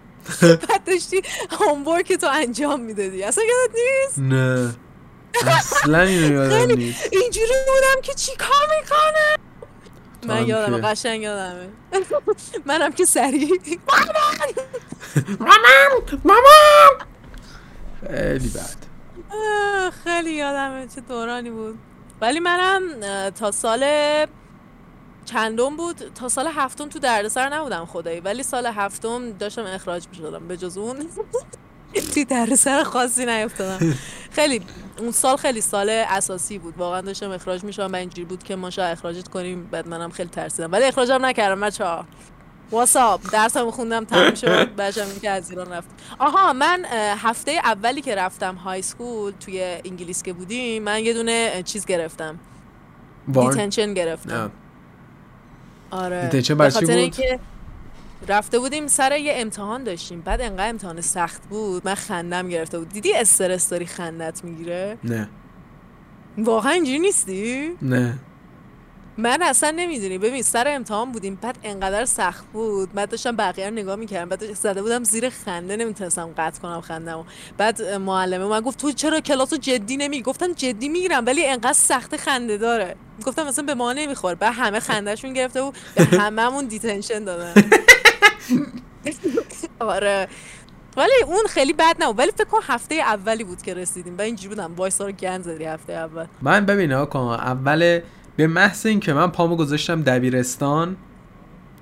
[0.69, 3.23] بعد داشتی هومورک تو انجام می‌دادی.
[3.23, 4.75] اصلا یادت نیست؟ نه.
[5.47, 7.09] اصلا اینو یادم نیست.
[7.13, 9.48] اینجوری بودم که چی کار می‌کنه؟
[10.29, 11.69] من یادم قشنگ یادمه.
[12.67, 13.49] منم که سریع.
[15.41, 16.21] مامان!
[16.25, 17.09] مامان!
[18.01, 18.89] خیلی بد.
[20.05, 21.79] خیلی یادمه چه دورانی بود.
[22.21, 22.83] ولی منم
[23.31, 23.85] تا سال
[25.25, 25.97] چندم بود.
[26.15, 28.21] تا سال هفتم تو دردسر نبودم خدایی.
[28.21, 31.09] ولی سال هفتم داشتم اخراج می شدم به جز اون.
[32.15, 33.95] توی دردسر خاصی نیفتادم.
[34.31, 34.63] خیلی
[34.99, 36.79] اون سال خیلی سال اساسی بود.
[36.79, 40.29] واقعا داشتم اخراج میشدم و اینجوری بود که ما شاید اخراجت کنیم بعد منم خیلی
[40.29, 40.73] ترسیدم.
[40.73, 42.05] ولی اخراجم نکردم بچه ها.
[42.71, 44.75] وایسادم درسم خوندم تموم شد.
[44.77, 45.89] بچم که از ایران رفت.
[46.19, 46.85] آها من
[47.19, 52.39] هفته اولی که رفتم high school توی انگلیس که بودیم من یه دونه چیز گرفتم.
[53.33, 54.51] detention گرفتم.
[55.91, 56.23] آره.
[56.23, 57.41] detention برای چی بود؟
[58.29, 60.21] رفته بودیم سر یه امتحان داشتیم.
[60.21, 62.89] بعد انقدر امتحان سخت بود من خندم گرفته بود.
[62.89, 65.29] دیدی استرس داری خندت می‌گیره؟ نه.
[66.39, 68.19] واقعا اینجوری نیستی؟ نه.
[69.19, 70.19] من اصلا نمی‌دونی.
[70.19, 71.39] ببین سر امتحان بودیم.
[71.43, 72.93] بعد انقدر سخت بود.
[72.93, 74.29] بعد داشتم بقیه رو نگاه می‌کردم.
[74.29, 75.77] بعد زده بودم زیر خنده.
[75.77, 77.25] نمی‌تونستم قطع کنم خندم
[77.59, 82.17] بعد معلمه من گفت تو چرا کلاسو جدی نمی گفتم جدی می‌گیرم ولی انقدر سخت
[82.17, 82.97] خنده داره.
[83.27, 84.35] گفتم مثلا به ما نمی‌خوره.
[84.35, 85.75] بعد همه خندهشون گرفته بود.
[85.95, 87.55] به هممون دیتنشن دادن.
[89.81, 90.29] آره.
[90.97, 92.19] ولی اون خیلی بد نبود.
[92.19, 94.19] ولی فکر کنم هفته اولی بود که رسیدیم.
[94.19, 94.75] و اینجوری بودم.
[94.77, 96.27] وایسا رو گند زدی هفته اول.
[96.43, 98.01] من ببین آقا اول
[98.37, 100.97] به محض که من پامو گذاشتم دبیرستان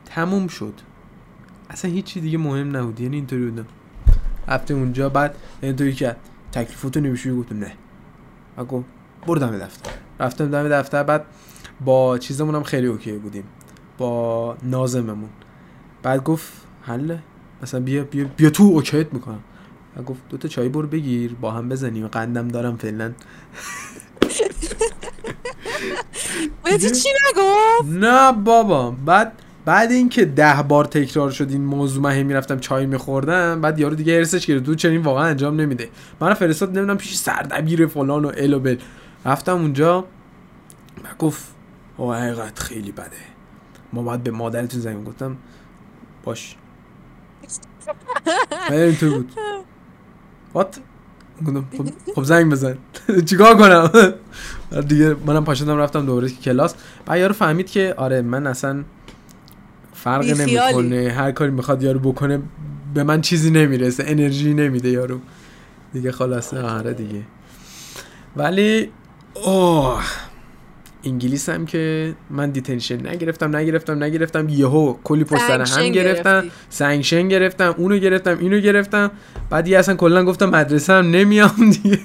[0.07, 0.75] تموم شد.
[1.71, 3.01] اصلا هیچی دیگه مهم نبود.
[3.01, 3.67] یعنی اینطوری بودم
[4.49, 6.17] هفته اونجا بعد اینطوری که
[6.53, 7.73] تکلیفاتو نمی‌شوی گفتم نه.
[8.57, 8.85] اگه
[9.27, 9.91] برو دم دفتر.
[10.21, 11.03] رفتم دم دفتر.
[11.03, 11.25] بعد
[11.85, 13.45] با چیزمونم خیلی اوکی بودیم.
[13.99, 15.31] با نازممون.
[16.03, 17.19] بعد گفت حله؟
[17.63, 19.41] مثلا بیا بیا بیا تو اوکیت می‌کنم
[20.07, 22.07] گفت دو تا چای برو بگیر با هم بزنیم.
[22.07, 23.13] قندم دارم فعلا.
[26.65, 28.91] بهتی چی نگفت؟ نه بابا.
[28.91, 29.33] بعد
[29.65, 34.13] بعد اینکه ده بار تکرار شد این موضوع من می‌رفتم چای میخوردم بعد یارو دیگه
[34.15, 34.65] ارسش گرفت.
[34.65, 35.89] دو چنین واقعا انجام نمیده.
[36.21, 38.77] من فرستاد نمی‌دونم پیش سردبیر فلان و ال و بل.
[39.25, 40.01] رفتم اونجا.
[41.05, 41.45] و گفت
[41.97, 43.11] او حقیقت خیلی بده.
[43.93, 45.37] ما باید به مادرتون زنگ گفتم
[46.25, 46.57] باش.
[48.71, 49.33] اینطور بود
[50.55, 50.79] وات
[51.45, 52.79] خب, خب زنگ بزن
[53.27, 53.91] چیکار کنم
[54.89, 56.75] دیگه منم پاشدم رفتم دوباره کلاس
[57.07, 58.85] بعد یارو فهمید که آره من اصلا
[59.95, 62.43] فرق نمی‌کنه هر کاری می‌خواد یارو بکنه
[62.95, 65.21] به من چیزی نمی‌رسه انرژی نمیده یارو
[65.93, 67.23] دیگه خلاصه آره دیگه
[68.37, 68.91] ولی
[69.35, 70.03] اوه
[71.05, 74.49] انگلیس هم که من detention نگرفتم نگرفتم نگرفتم.
[74.49, 79.11] یهو کلی پست هم گرفتم sanction گرفتم اونو گرفتم اینو گرفتم.
[79.51, 81.99] بعد یه اصلا کلا گفتم مدرسه هم نمیام دیگه.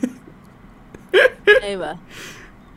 [1.63, 1.95] ایوه.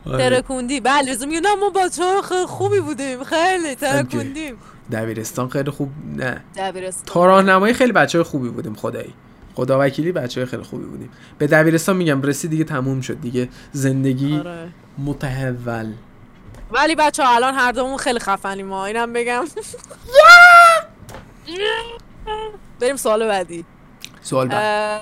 [0.05, 0.29] آره.
[0.29, 0.79] ترکوندی.
[0.79, 2.03] بله لازم میگه نه ما بچه
[2.47, 3.23] خوبی بودیم.
[3.23, 4.55] خیلی ترکوندیم.
[4.91, 6.43] دبیرستان خیلی خوب نه.
[6.57, 7.05] دبیرستان.
[7.05, 9.13] تا راهنمایی خیلی بچه خوبی بودیم خدایی.
[9.55, 11.09] خدا وکیلی بچه خیلی خوبی بودیم.
[11.37, 13.49] به دبیرستان میگم رسید دیگه تموم شد دیگه.
[13.71, 14.69] زندگی آره.
[14.97, 15.93] متحول.
[16.71, 18.85] ولی بچه ها الان هر دومون خیلی خفنیم ما.
[18.85, 19.45] اینم بگم.
[22.79, 23.65] بریم سوال بعدی.
[24.21, 25.01] سوال بعد.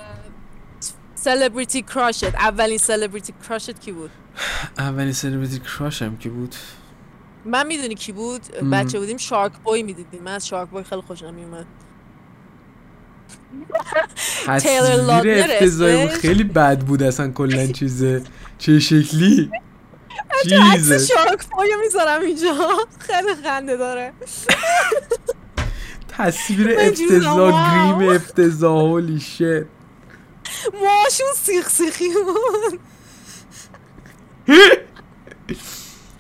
[1.16, 4.10] سلبریتی کراشت اولین سلبریتی کراشت کی بود؟
[4.78, 6.56] اولین سلبریتی کراشم کی بود؟
[7.46, 10.24] من می‌دونی کی بود؟ بچه بودیم Shark Boy می‌دیدیم.
[10.24, 11.66] من از Shark Boy خیلی خوشم میومد
[14.46, 18.24] تصویر افتضاحی خیلی بد بود اصلا کلا چیزه.
[18.58, 19.52] چه شکلی؟
[20.74, 22.54] عکس Shark Boy و می‌ذارم اینجا.
[23.00, 24.14] خیلی خنده داره.
[26.08, 29.66] تصویر افتضاح گریم افتضاح holy shit
[30.74, 32.80] موهاشون سیخ سیخی بود.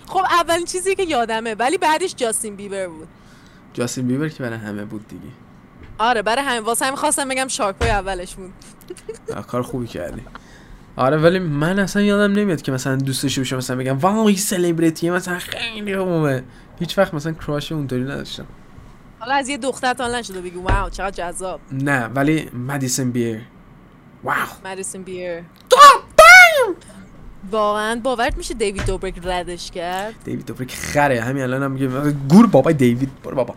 [0.07, 3.07] خب اولین چیزی که یادمه ولی بعدش جاستین بیبر بود.
[3.73, 5.21] جاستین بیبر که برای همه بود دیگه.
[5.97, 8.53] آره برای همه واسه همین خواستم بگم شارک پای اولش بود.
[9.47, 10.21] کار خوبی کردی.
[10.95, 14.37] آره ولی من اصلا یادم نمیاد که مثلا دوست داشته باشم مثلا بگم واو این
[14.37, 16.43] سلبریتیه مثلا خیلی خوبه.
[16.79, 18.45] هیچ وقت مثلا کراش اونطوری نداشتم.
[19.19, 21.59] حالا از یه دختر تا نشده بگی واو چقدر جذاب.
[21.71, 23.41] نه ولی مدیسن بیر
[24.23, 24.35] واو.
[24.65, 25.43] مدیسن بیر
[27.51, 31.21] واقعا باورت میشه دیوید دوبریک ردش کرد؟ دیوید دوبریک خره.
[31.21, 33.55] همین الان هم میگه گور بابای دیوید برو بابا.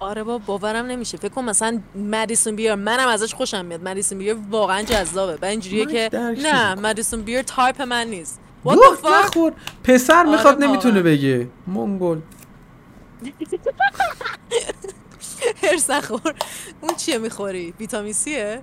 [0.00, 1.18] آره با باورم نمیشه.
[1.18, 3.88] فکر کنم مثلا مدیسون بیر منم ازش خوشم میاد.
[3.88, 5.38] مدیسون بیر واقعا جذابه.
[5.42, 6.10] و اینجوریه که
[6.42, 8.40] نه مدیسون بیر تایپ من نیست.
[8.64, 9.52] نخور.
[9.84, 11.48] پسر می‌خواد آره نمی‌تونه بگه.
[11.66, 12.20] مونگول
[15.62, 16.34] حرص نخور.
[16.80, 18.62] اون چیه می‌خوری؟ ویتامین C ئه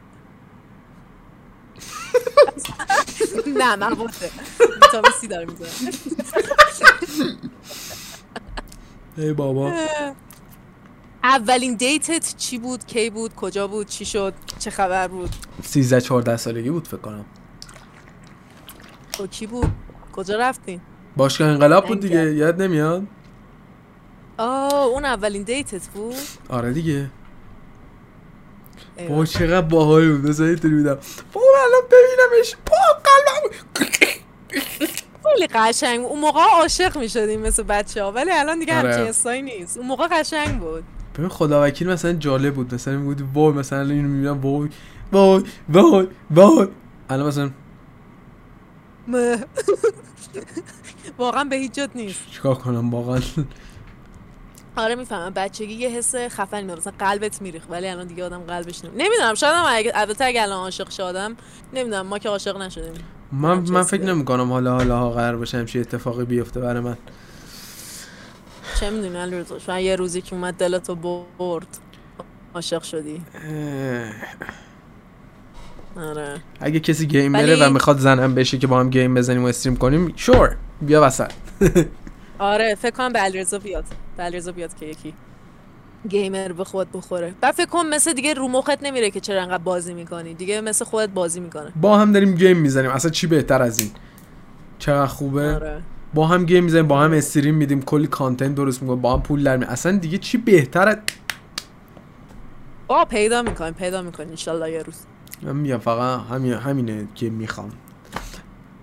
[3.47, 4.31] نه من بوده
[4.81, 5.91] ویتامین سی داره می‌زنه
[9.17, 9.73] ای بابا.
[11.23, 15.29] اولین دیتت چی بود؟ کی بود؟ کجا بود؟ چی شد؟ چه خبر بود؟
[15.63, 17.25] 13 14 سالگی بود فکر کنم.
[19.19, 19.67] با کی بود؟
[20.13, 20.81] کجا رفتین؟
[21.17, 23.03] باشگاه انقلاب بود دیگه یاد نمیاد؟
[24.37, 26.15] آه اون اولین دیتت بود؟
[26.49, 27.09] آره دیگه.
[29.09, 30.29] با چقدر باحال بود.
[30.29, 30.97] مثلا اینطوری بودم
[31.33, 32.55] بابا الان ببینمش.
[32.65, 33.55] پا قلبم.
[35.23, 36.01] خیلی قشنگ.
[36.01, 36.09] بود.
[36.11, 39.07] اون موقع عاشق می‌شدیم مثل بچه ها ولی الان دیگه آره.
[39.07, 39.77] همچین نیست.
[39.77, 40.83] اون موقع قشنگ بود.
[41.17, 44.69] ببین خدا وکیل مثلا جالب بود مثلا بود وای مثلا اینو می‌بینم وای
[45.11, 46.67] وای وای وای.
[47.09, 47.49] الان مثلا.
[51.17, 52.19] واقعا به هیچ جد نیست.
[52.31, 53.19] چیکار کنم واقعا.
[54.75, 58.85] آره می‌فهمم بچگی یه حس خفنی داره مثلا قلبت میریخ ولی الان دیگه آدم قلبش
[58.85, 58.97] نمی.
[58.97, 61.35] نمی‌دونم شاید هم اگه البته اگه الان عاشق شدم
[61.73, 63.03] نمی‌دونم ما که عاشق نشدیم.
[63.31, 66.97] من من فکر؟ نمی کنم حالا حالا ها قرار باشه همچین اتفاقی بیفته برای من.
[68.79, 70.95] چه می‌دونی علیرضا شاید یه روزی که اومد دلتو
[71.39, 71.67] برد
[72.55, 73.21] عاشق شدی.
[75.97, 76.35] آره.
[76.59, 79.77] اگه کسی گیمره ولی- و می‌خواد زنم بشه که با هم گیم بزنیم و استریم
[79.77, 81.31] کنیم شور بیا وسط.
[82.39, 83.85] آره فکر کنم به علیرضا بیاد.
[84.17, 85.13] به علیرضا بیاد که یکی
[86.09, 87.33] gamer به خود بخوره.
[87.41, 90.33] بعد فکر کنم مثل دیگه رو مخت نمیره که چرا انقدر بازی می‌کنی.
[90.33, 91.71] دیگه مثل خودت بازی می‌کنه.
[91.81, 92.91] با هم داریم game می‌زنیم.
[92.91, 93.91] اصلا چی بهتر از این؟
[94.79, 95.81] چقدر خوبه؟ آره.
[96.13, 99.43] با هم game می‌زنیم با هم stream میدیم کلی content درست می‌کنیم با هم پول
[99.43, 99.73] در میاریم.
[99.73, 100.97] اصلا دیگه چی بهتر از-
[102.87, 104.95] آه پیدا می‌کنیم پیدا می‌کنیم انشالله یه روز.
[105.41, 107.69] من میگم فقط همین همینه که می‌خوام.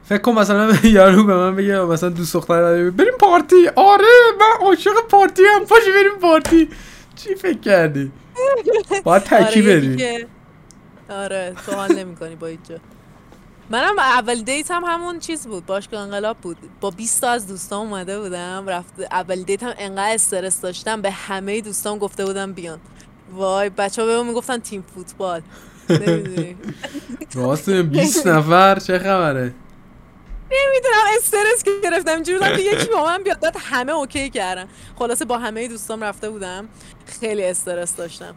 [0.05, 3.69] فکر کن مثلا یارو به من بگه مثلا دوست دختر بریم پارتی.
[3.77, 4.05] آره
[4.41, 6.69] من عاشق پارتی هم پاشو بریم پارتی.
[7.17, 8.13] چی فکر کردی؟
[9.05, 9.97] باید تکی آره، یکی بری.
[9.97, 10.27] که-
[11.09, 12.75] آره تو حال نمی‌کنی با اینجا.
[13.71, 15.67] منم اول دیت هم همون چیز بود.
[15.67, 16.57] باشگاه انقلاب بود.
[16.81, 18.65] با 20 تا از دوستان اومده بودم.
[18.67, 21.03] رفت اول دیت هم انقدر استرس داشتم.
[21.03, 22.81] به همه دوستان گفته بودم بیان.
[23.33, 25.43] وای بچه ها به من می‌گفتن تیم فوتبال.
[27.35, 29.55] راست 20 نفر چه خبره؟
[30.51, 31.05] نمی‌دونم.
[31.19, 32.15] استرس گرفتم.
[32.15, 33.41] اینجوری بودم که یکی با من بیاد.
[33.41, 34.69] بعد همه okay کردن.
[34.97, 36.69] خلاصه با همه دوستام رفته بودم.
[37.21, 38.35] خیلی استرس داشتم.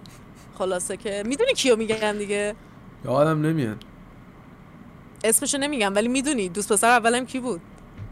[0.58, 2.56] خلاصه که می‌دونی کیو میگم دیگه؟
[3.06, 3.78] یادم نمیاد.
[5.24, 6.50] اسمشو نمیگم ولی می‌دونی.
[6.50, 7.62] دوست پسر اولم کی بود؟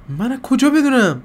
[0.10, 1.24] من از کجا بدونم؟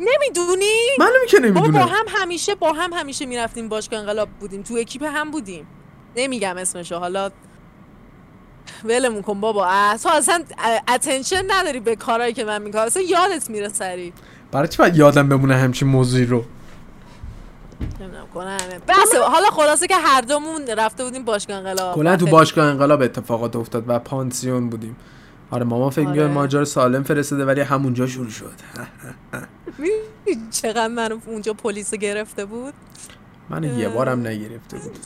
[0.00, 4.62] نمی‌دونی؟ معلومه که بابا با نمی‌دونم هم همیشه با هم همیشه می‌رفتیم باشگاه انقلاب بودیم.
[4.62, 5.66] تو اکیپ هم بودیم.
[6.16, 6.98] نمیگم اسمشو.
[6.98, 7.30] حالا
[8.84, 9.66] ولمون کن بابا.
[10.02, 10.44] تو اصلا
[10.88, 12.82] اتنشن نداری به کارهایی که من می‌کنم.
[12.82, 14.12] اصلا یادت میره سری.
[14.52, 16.44] برای چی باید یادم بمونه همچین موضوعی رو؟
[18.00, 18.26] نمی‌دونم
[18.88, 21.94] بس حالا خلاصه که هر دومون رفته بودیم باشگاه انقلاب.
[21.94, 24.96] کلا تو باشگاه انقلاب اتفاقات افتاد و پانسیون بودیم.
[25.50, 26.26] آره ماما فکر آره.
[26.26, 28.52] ماجرا سالم فرستاده ولی همونجا شروع شد.
[30.50, 32.74] چقدر منو اونجا پلیس گرفته بود؟
[33.50, 34.98] من یه بارم نگرفته بود.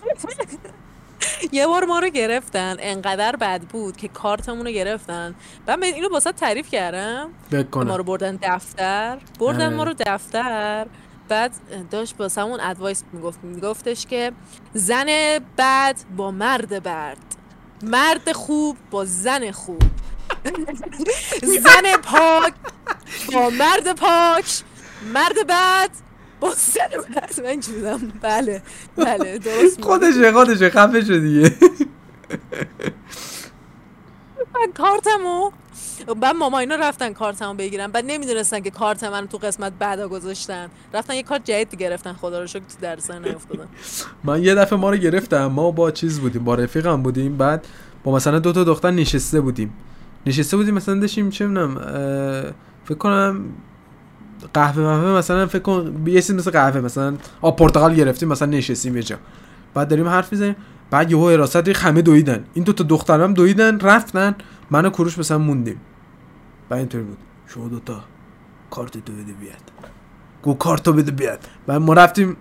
[1.52, 2.76] یه بار ما رو گرفتن.
[2.78, 5.34] انقدر بد بود که کارتمون رو گرفتن.
[5.68, 7.30] من به اینو واسه تعریف کردم.
[7.74, 9.18] ما رو بردن دفتر.
[9.38, 9.76] بردن آره.
[9.76, 10.86] ما رو دفتر.
[11.28, 11.52] بعد
[11.90, 14.32] داشت واسه همون ادوایس می‌گفت میگفتش که
[14.74, 15.06] زن
[15.58, 17.16] بد با مرد برد.
[17.82, 19.82] مرد خوب با زن خوب.
[21.42, 22.54] زن پاک
[23.32, 24.62] با مرد پاک
[25.14, 25.90] مرد بد
[26.40, 27.40] با زن بد.
[27.40, 28.12] من بودم.
[28.22, 28.62] بله
[28.96, 29.80] بله درست.
[29.84, 31.54] خودشه خودشه خفه شد دیگه.
[34.54, 35.50] من کارتمو.
[36.20, 37.86] بعد ماما اینا رفتن کارتمو بگیرن.
[37.86, 40.68] بعد نمی‌دونستن که کارت من تو قسمت بعدا گذاشتن.
[40.94, 42.12] رفتن یه کارت جدید گرفتن.
[42.12, 43.68] خدا رو شکر تو درس نیافتادم
[44.24, 46.44] من یه دفعه ما رو گرفتم ما با چیز بودیم.
[46.44, 47.36] با رفیقم بودیم.
[47.36, 47.66] بعد
[48.04, 49.74] با مثلا دو تا دختر نشسته بودیم.
[50.26, 51.74] نشسته بودیم مثلا داشتیم چه می‌دونم
[52.84, 53.44] فکر کنم
[54.54, 59.02] قهوه مهوه مثلا فکر کن یه مثل قهوه مثلا آب پرتقال گرفتیم مثلا نشستیم یه
[59.02, 59.16] جا.
[59.74, 60.56] بعد داریم حرف می‌زنیم.
[60.90, 62.44] بعد یهو حراست ریخ همه دویدن.
[62.54, 64.34] این دو تا دخترم دویدن رفتن.
[64.70, 65.80] من و کوروش مثلا موندیم.
[66.68, 67.18] بعد اینطوری بود.
[67.46, 68.04] شما دوتا
[68.70, 69.72] کارت تو بده بیاد.
[70.42, 71.38] گو کارتو بده بیاد.
[71.66, 72.36] بعد ما رفتیم.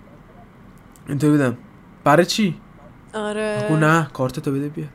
[1.08, 1.58] اینطوری بودم.
[2.04, 2.58] برای چی؟
[3.14, 3.66] آره.
[3.70, 4.90] گو نه کارتو بده بیاد.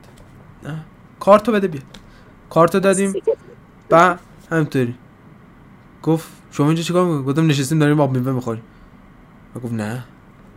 [0.62, 0.84] نه
[1.20, 1.84] کارتو بده بیاد.
[2.50, 3.12] کارتو دادیم.
[3.90, 4.16] و
[4.50, 4.94] همینطوری.
[6.02, 8.62] گفت شما اینجا چیکار می‌کنید گفتم نشستیم داریم آب میوه می‌خوریم.
[9.56, 10.04] و گفت نه.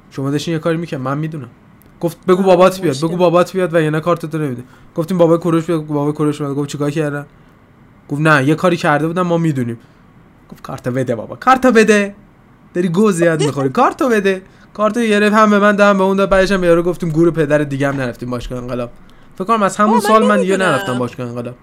[0.09, 1.49] شما داشتین یه کاری می‌کنم من می‌دونم.
[2.03, 2.95] گفت بگو بابات بیاد.
[2.97, 4.63] بگو بابات بیاد و یه نه کارتو نمیده
[4.95, 7.25] گفتیم بابا کوروش بیاد بابا کوروش اومد گفت چیکار کردن؟
[8.09, 9.79] گفت نه یه کاری کرده بودم ما می‌دونیم.
[10.51, 12.15] گفت کارتو بده بابا کارتو بده.
[12.73, 13.69] داری گه زیاد می‌خوری.
[13.79, 14.41] کارتو بده.
[14.73, 16.29] کارتو گرفت هم به من داد هم به اون داد.
[16.29, 18.91] بعدش هم یارو گفتیم گور پدر دیگه هم نرفتیم باشگاه انقلاب.
[19.35, 20.71] فکر کنم از همون سال من دیگه نمی‌دونم.
[20.71, 21.55] نرفتم باشگاه انقلاب.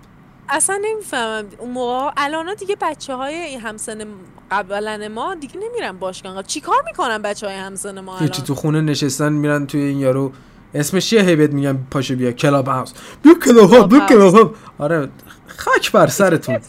[0.50, 1.46] اصلا نمی‌فهمم.
[1.58, 4.04] اون موقع الان دیگه بچه های همسن
[4.50, 6.30] قبلا ما دیگه نمیرن باشگاه.
[6.30, 10.32] انقلاب چیکار می‌کنن بچه های همسن ما الان؟ تو خونه نشستن میرن توی این یارو
[10.74, 12.92] اسمش چیه؟ هیبت میگم پاشو بیا Clubhouse.
[13.22, 14.56] بیا Clubhouse بیا Clubhouse.
[14.78, 15.08] آره
[15.46, 16.60] خاک بر سرتون.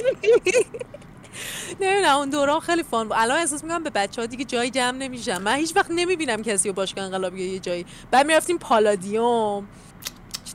[1.82, 3.18] نمی‌دونم اون دوران خیلی فان بود.
[3.20, 6.70] الان احساس می‌کنم به بچه ها دیگه جایی جمع نمیشم من هیچ وقت نمی‌بینم کسی
[6.70, 7.86] رو باشگاه انقلابی یه جایی.
[8.12, 9.68] بعد می‌رفتیم پالادیوم.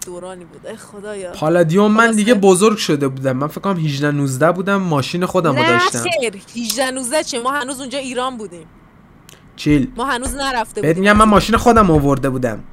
[0.06, 0.66] دورانی بود.
[0.66, 1.32] ای خدایا.
[1.32, 2.10] پالادیوم من.
[2.12, 3.32] دیگه بزرگ شده بودم.
[3.36, 6.02] من فکر کنم 18 19 بودم ماشین خودم رو نه داشتم.
[6.20, 6.34] خیر.
[6.56, 8.66] 18 19 چه؟ ما هنوز اونجا ایران بودیم.
[9.56, 9.90] چیل.
[9.96, 10.98] ما هنوز نرفته بودیم.
[10.98, 12.64] میگم من ماشین خودم آورده بودم.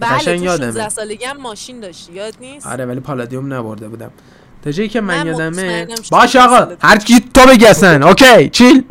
[0.00, 0.66] بله تو یادمه.
[0.66, 2.12] 16 سالگی هم ماشین داشتی.
[2.12, 4.10] یاد نیست؟ آره ولی پالادیوم نبرده بودم.
[4.64, 5.86] تا جایی که من من یادمه.
[6.10, 6.76] باش 16 آقا.
[6.82, 8.84] هر کی تو بگسن اوکی چیل.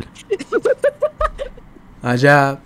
[2.04, 2.58] عجب.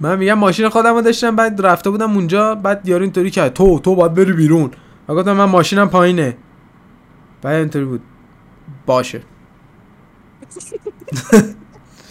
[0.00, 3.78] من میگم ماشین خودم رو داشتم بعد رفته بودم اونجا بعد یارو اینطوری کرد تو
[3.78, 4.70] تو باید بری بیرون.
[5.08, 6.36] و گفتم من ماشینم پایینه.
[7.42, 8.02] بعد اینطوری بود.
[8.86, 9.22] باشه.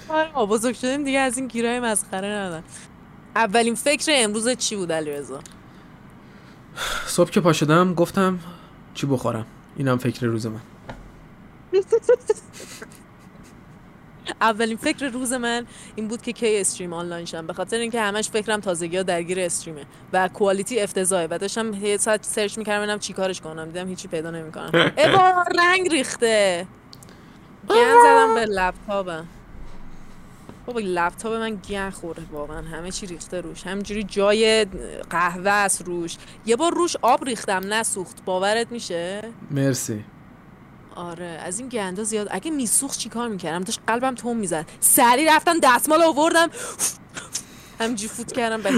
[0.09, 2.63] آره ما بزرگ شدیم دیگه از این گیرای مسخره ندارم
[3.35, 5.39] اولین فکر امروز چی بود علیرضا؟
[7.05, 8.39] صبح که پا شدم گفتم
[8.93, 9.45] چی بخورم.
[9.75, 10.61] اینم فکر روز من.
[14.41, 18.29] اولین فکر روز من این بود که کی استریم آنلاین شم به خاطر اینکه همش
[18.29, 21.27] فکرم تازگی ها درگیر استریمه و کوالیتی افتضاحه.
[21.31, 23.65] و داشتم یه ساعت سرچ می‌کردم ببینم چیکارش کنم.
[23.65, 24.71] دیدم هیچی پیدا نمی‌کنم.
[24.97, 26.67] ای بابا رنگ ریخته.
[27.69, 29.25] گن زدم به لپتاپم
[30.65, 32.61] بابا لپتاپ من گن خورده واقعا.
[32.61, 33.67] همه چی ریخته روش.
[33.67, 34.65] همینجوری جای
[35.09, 36.17] قهوه است روش.
[36.45, 38.25] یه بار روش آب ریختم نسوخت.
[38.25, 40.03] باورت میشه؟ مرسی.
[40.95, 42.27] آره از این گندا زیاد.
[42.31, 44.65] اگه میسوخت چیکار می‌کردم؟ داشت قلبم تون می‌زد.
[44.79, 46.49] سریع رفتم دستمال آوردم.
[47.79, 48.73] همینجوری فوت کردم بعد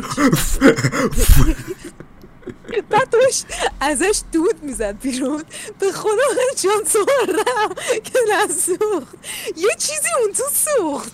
[2.90, 3.46] بعد داشت
[3.82, 5.44] ازش دود می‌زد بیرون.
[5.80, 9.16] به خدا من جان سوردم که نسوخت.
[9.58, 11.12] یه چیزی اون تو سوخت.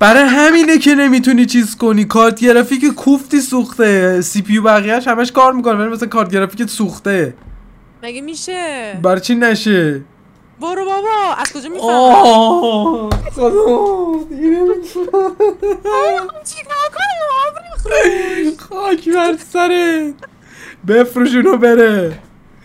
[0.00, 2.04] برای همینه که نمی‌تونی چیز کنی.
[2.04, 4.20] کارت گرافیک کوفتی سوخته.
[4.20, 5.74] CPU بقیه‌اش همش کار می‌کنه.
[5.74, 7.34] ولی مثلا کارت گرافیک سوخته.
[8.02, 10.00] مگه میشه؟ برای چی نشه؟
[10.60, 13.10] برو بابا از کجا می‌فهمم آه.
[13.34, 15.36] خدا دیگه نمی‌تونم.
[16.44, 20.14] چیکار کنم خاک بر سرت.
[20.88, 22.18] بفروش اونو بره.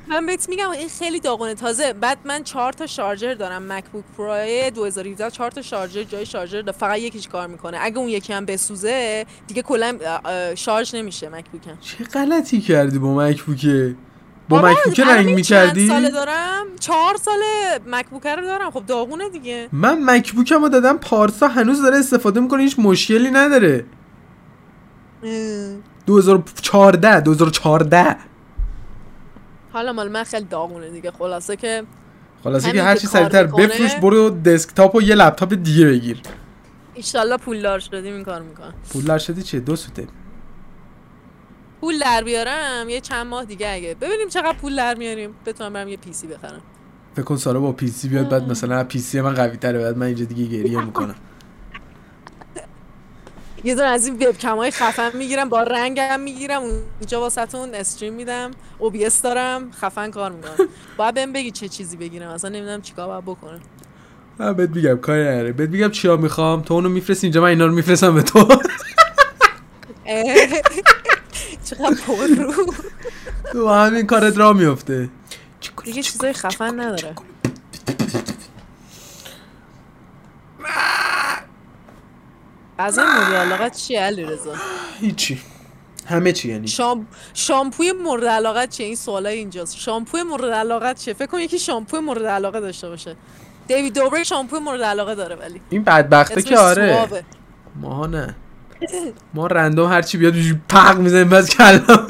[0.08, 1.55] من بهت میگم این خیلی داغونه.
[1.55, 6.62] تازه بعد من چهار تا شارژر دارم MacBook Pro 2017 چهار تا شارژر جای شارژر
[6.62, 6.77] داره.
[6.77, 7.77] فقط یکیش کار می‌کنه.
[7.81, 9.97] اگه اون یکی هم بسوزه دیگه کلا
[10.55, 11.77] شارژ نمیشه مکبوکم.
[11.81, 13.95] چه غلطی کردی با مکبوکه؟
[14.49, 18.71] با بابا، مکبوک رنگ این چند می‌کردی ساله دارم؟ چهار ساله مکبوک رو دارم.
[18.71, 19.69] خب داغونه دیگه.
[19.71, 23.86] من مکبوکم رو دادم پارسا هنوز داره استفاده می‌کنه هیچ مشکلی نداره.
[26.05, 28.15] 2014 2014
[29.73, 31.12] حالا مال من خیلی داغونه دیگه.
[31.12, 31.84] خلاصه که
[32.43, 33.43] خلاصه که هر چی سریعتر.
[33.43, 36.21] بفروش برو دسکتاپ و یه لپتاپ دیگه بگیر.
[36.93, 38.73] ایشالله پولدار شدیم این کار می‌کنم.
[38.93, 40.08] پولدار شدی چه دو سوته.
[41.81, 43.95] پول در بیارم یه چند ماه دیگه اگه.
[44.01, 45.35] ببینیم چقدر پول در میاریم.
[45.45, 46.61] بتونم برم یه PC بخرم.
[47.15, 50.25] فکر کن سارا با PC بیاد بعد مثلا PC من قوی تره بعد من اینجا
[50.25, 51.15] دیگه گریه می‌کنم.
[53.63, 56.61] یه دونه از این وبکم های خفن می‌گیرم با رنگم می‌گیرم.
[56.61, 60.67] اونجا واسهتون stream میدم OBS دارم خفن کار می‌کنم.
[60.97, 62.29] باید بهم بگی چه چیزی بگیرم.
[62.29, 63.59] اصلا نمی‌دونم چیکار باید بکنم.
[64.39, 65.51] من بهت میگم کاری نداره.
[65.51, 66.61] بهت میگم چیا می‌خوام.
[66.61, 68.47] تو اونو میفرستی اینجا من اینا رو میفرستم به تو.
[71.65, 72.73] چقدر پر رو.
[73.51, 75.10] تو همین کارت را میفته.
[75.84, 77.15] دیگه چیزای خفن نداره.
[82.78, 84.54] از این مورد علاقت چیه علی رضا
[84.99, 85.41] هیچی.
[86.06, 86.67] همه چی یعنی.
[86.67, 87.08] شام...
[87.34, 89.78] شامپوی مورد علاقت چیه؟ این سوالای اینجاست.
[89.78, 93.15] شامپوی مورد علاقت چیه؟ فکر کن یکی شامپوی مورد علاقه داشته باشه.
[93.67, 95.62] دیوید دوبر شامپوی مورد علاقه داره ولی.
[95.69, 96.93] این بدبخته که آره.
[96.93, 97.23] سوابه.
[97.75, 98.36] ما نه.
[99.33, 100.33] ما رندوم هرچی بیاد
[100.69, 102.07] پق می‌زنیم بس کلم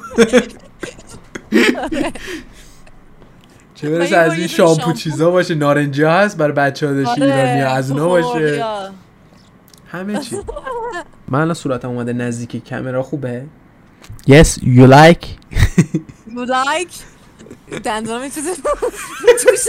[3.76, 5.56] چه برسه از این شامپو چیزا باشه.
[5.56, 8.66] نارنجی ها هست برای بچه ها داشتی آره، ایرانی ها از اونا باشه.
[9.92, 10.38] همه چی.
[11.28, 13.46] من الان صورتم اومده نزدیک کامرا خوبه؟
[14.28, 15.26] Yes you like?
[16.30, 16.94] You like?
[17.84, 18.50] دندونم این چیزی
[19.44, 19.68] توش.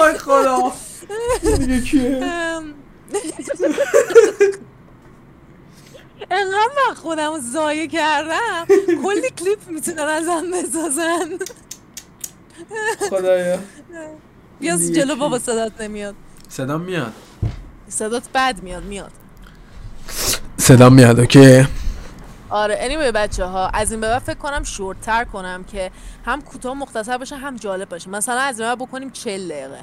[0.00, 0.72] آی خدا.
[1.58, 2.74] دیگه کیه ام.
[6.30, 8.66] انقدر من خودم رو ضایع کردم.
[9.02, 11.38] کلی کلیپ می‌تونن ازم بسازن.
[13.10, 13.58] خدایا.
[14.60, 16.14] بیا جلو؟ بابا صدات نمیاد.
[16.48, 17.12] صدا میاد.
[17.88, 19.12] صدات بد میاد میاد.
[20.56, 21.66] صدا میاد okay.
[22.50, 25.90] آره anyway بچه ها از این به بعد فکر کنم شورتر کنم که
[26.24, 28.10] هم کوتاه مختصر باشه هم جالب باشه.
[28.10, 29.80] مثلا از این به بعد بکنیم 40 دقیقه.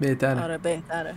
[0.00, 0.42] بهتره.
[0.42, 1.14] آره بهتره.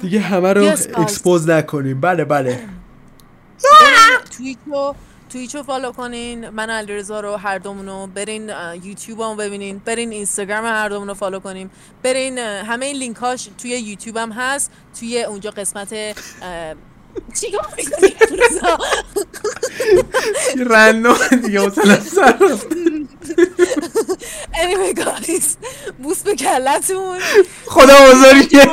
[0.00, 0.64] دیگه همه رو.
[0.96, 2.00] expose نکنیم.
[2.00, 2.50] بله بله.
[2.50, 4.94] بریم توییچ رو
[5.30, 6.48] توییچ رو follow کنین.
[6.48, 8.06] من علیرضا رو هر دومونو.
[8.06, 8.50] برین
[8.82, 9.80] یوتیوب هم ببینین.
[9.84, 11.70] برین اینستاگرام هر دومونو follow کنیم.
[12.02, 14.70] برین همه این لینک هاش توی یوتیوب هم هست.
[15.00, 15.94] توی اونجا قسمت
[17.40, 17.46] چی
[20.70, 22.38] رندوم دیگه مثلا سر.
[24.56, 25.44] anyway guys
[26.02, 27.18] بوس به کلتون.
[27.66, 28.70] خدا بزرگه.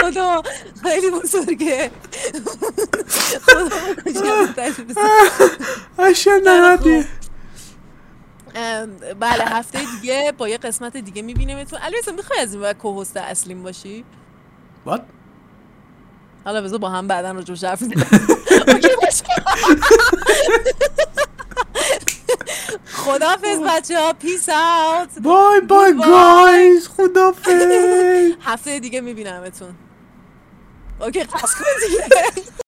[0.00, 0.42] خدا
[0.82, 1.90] خیلی بزرگه.
[3.42, 3.68] خدا
[9.20, 11.78] بله هفته دیگه با یه قسمت دیگه میبینیمتون.
[11.78, 14.04] علی می‌خوای از این وقت co-host اصلیم باشی؟
[14.86, 15.00] What?
[16.44, 17.82] حالا بذار با هم بعدا راجبش حرف
[23.06, 27.62] خدافظ بچه ها peace out bye bye guys خدافظ
[28.42, 29.74] هفته دیگه میبینمتون.
[31.00, 32.04] okay قطع کن دیگه.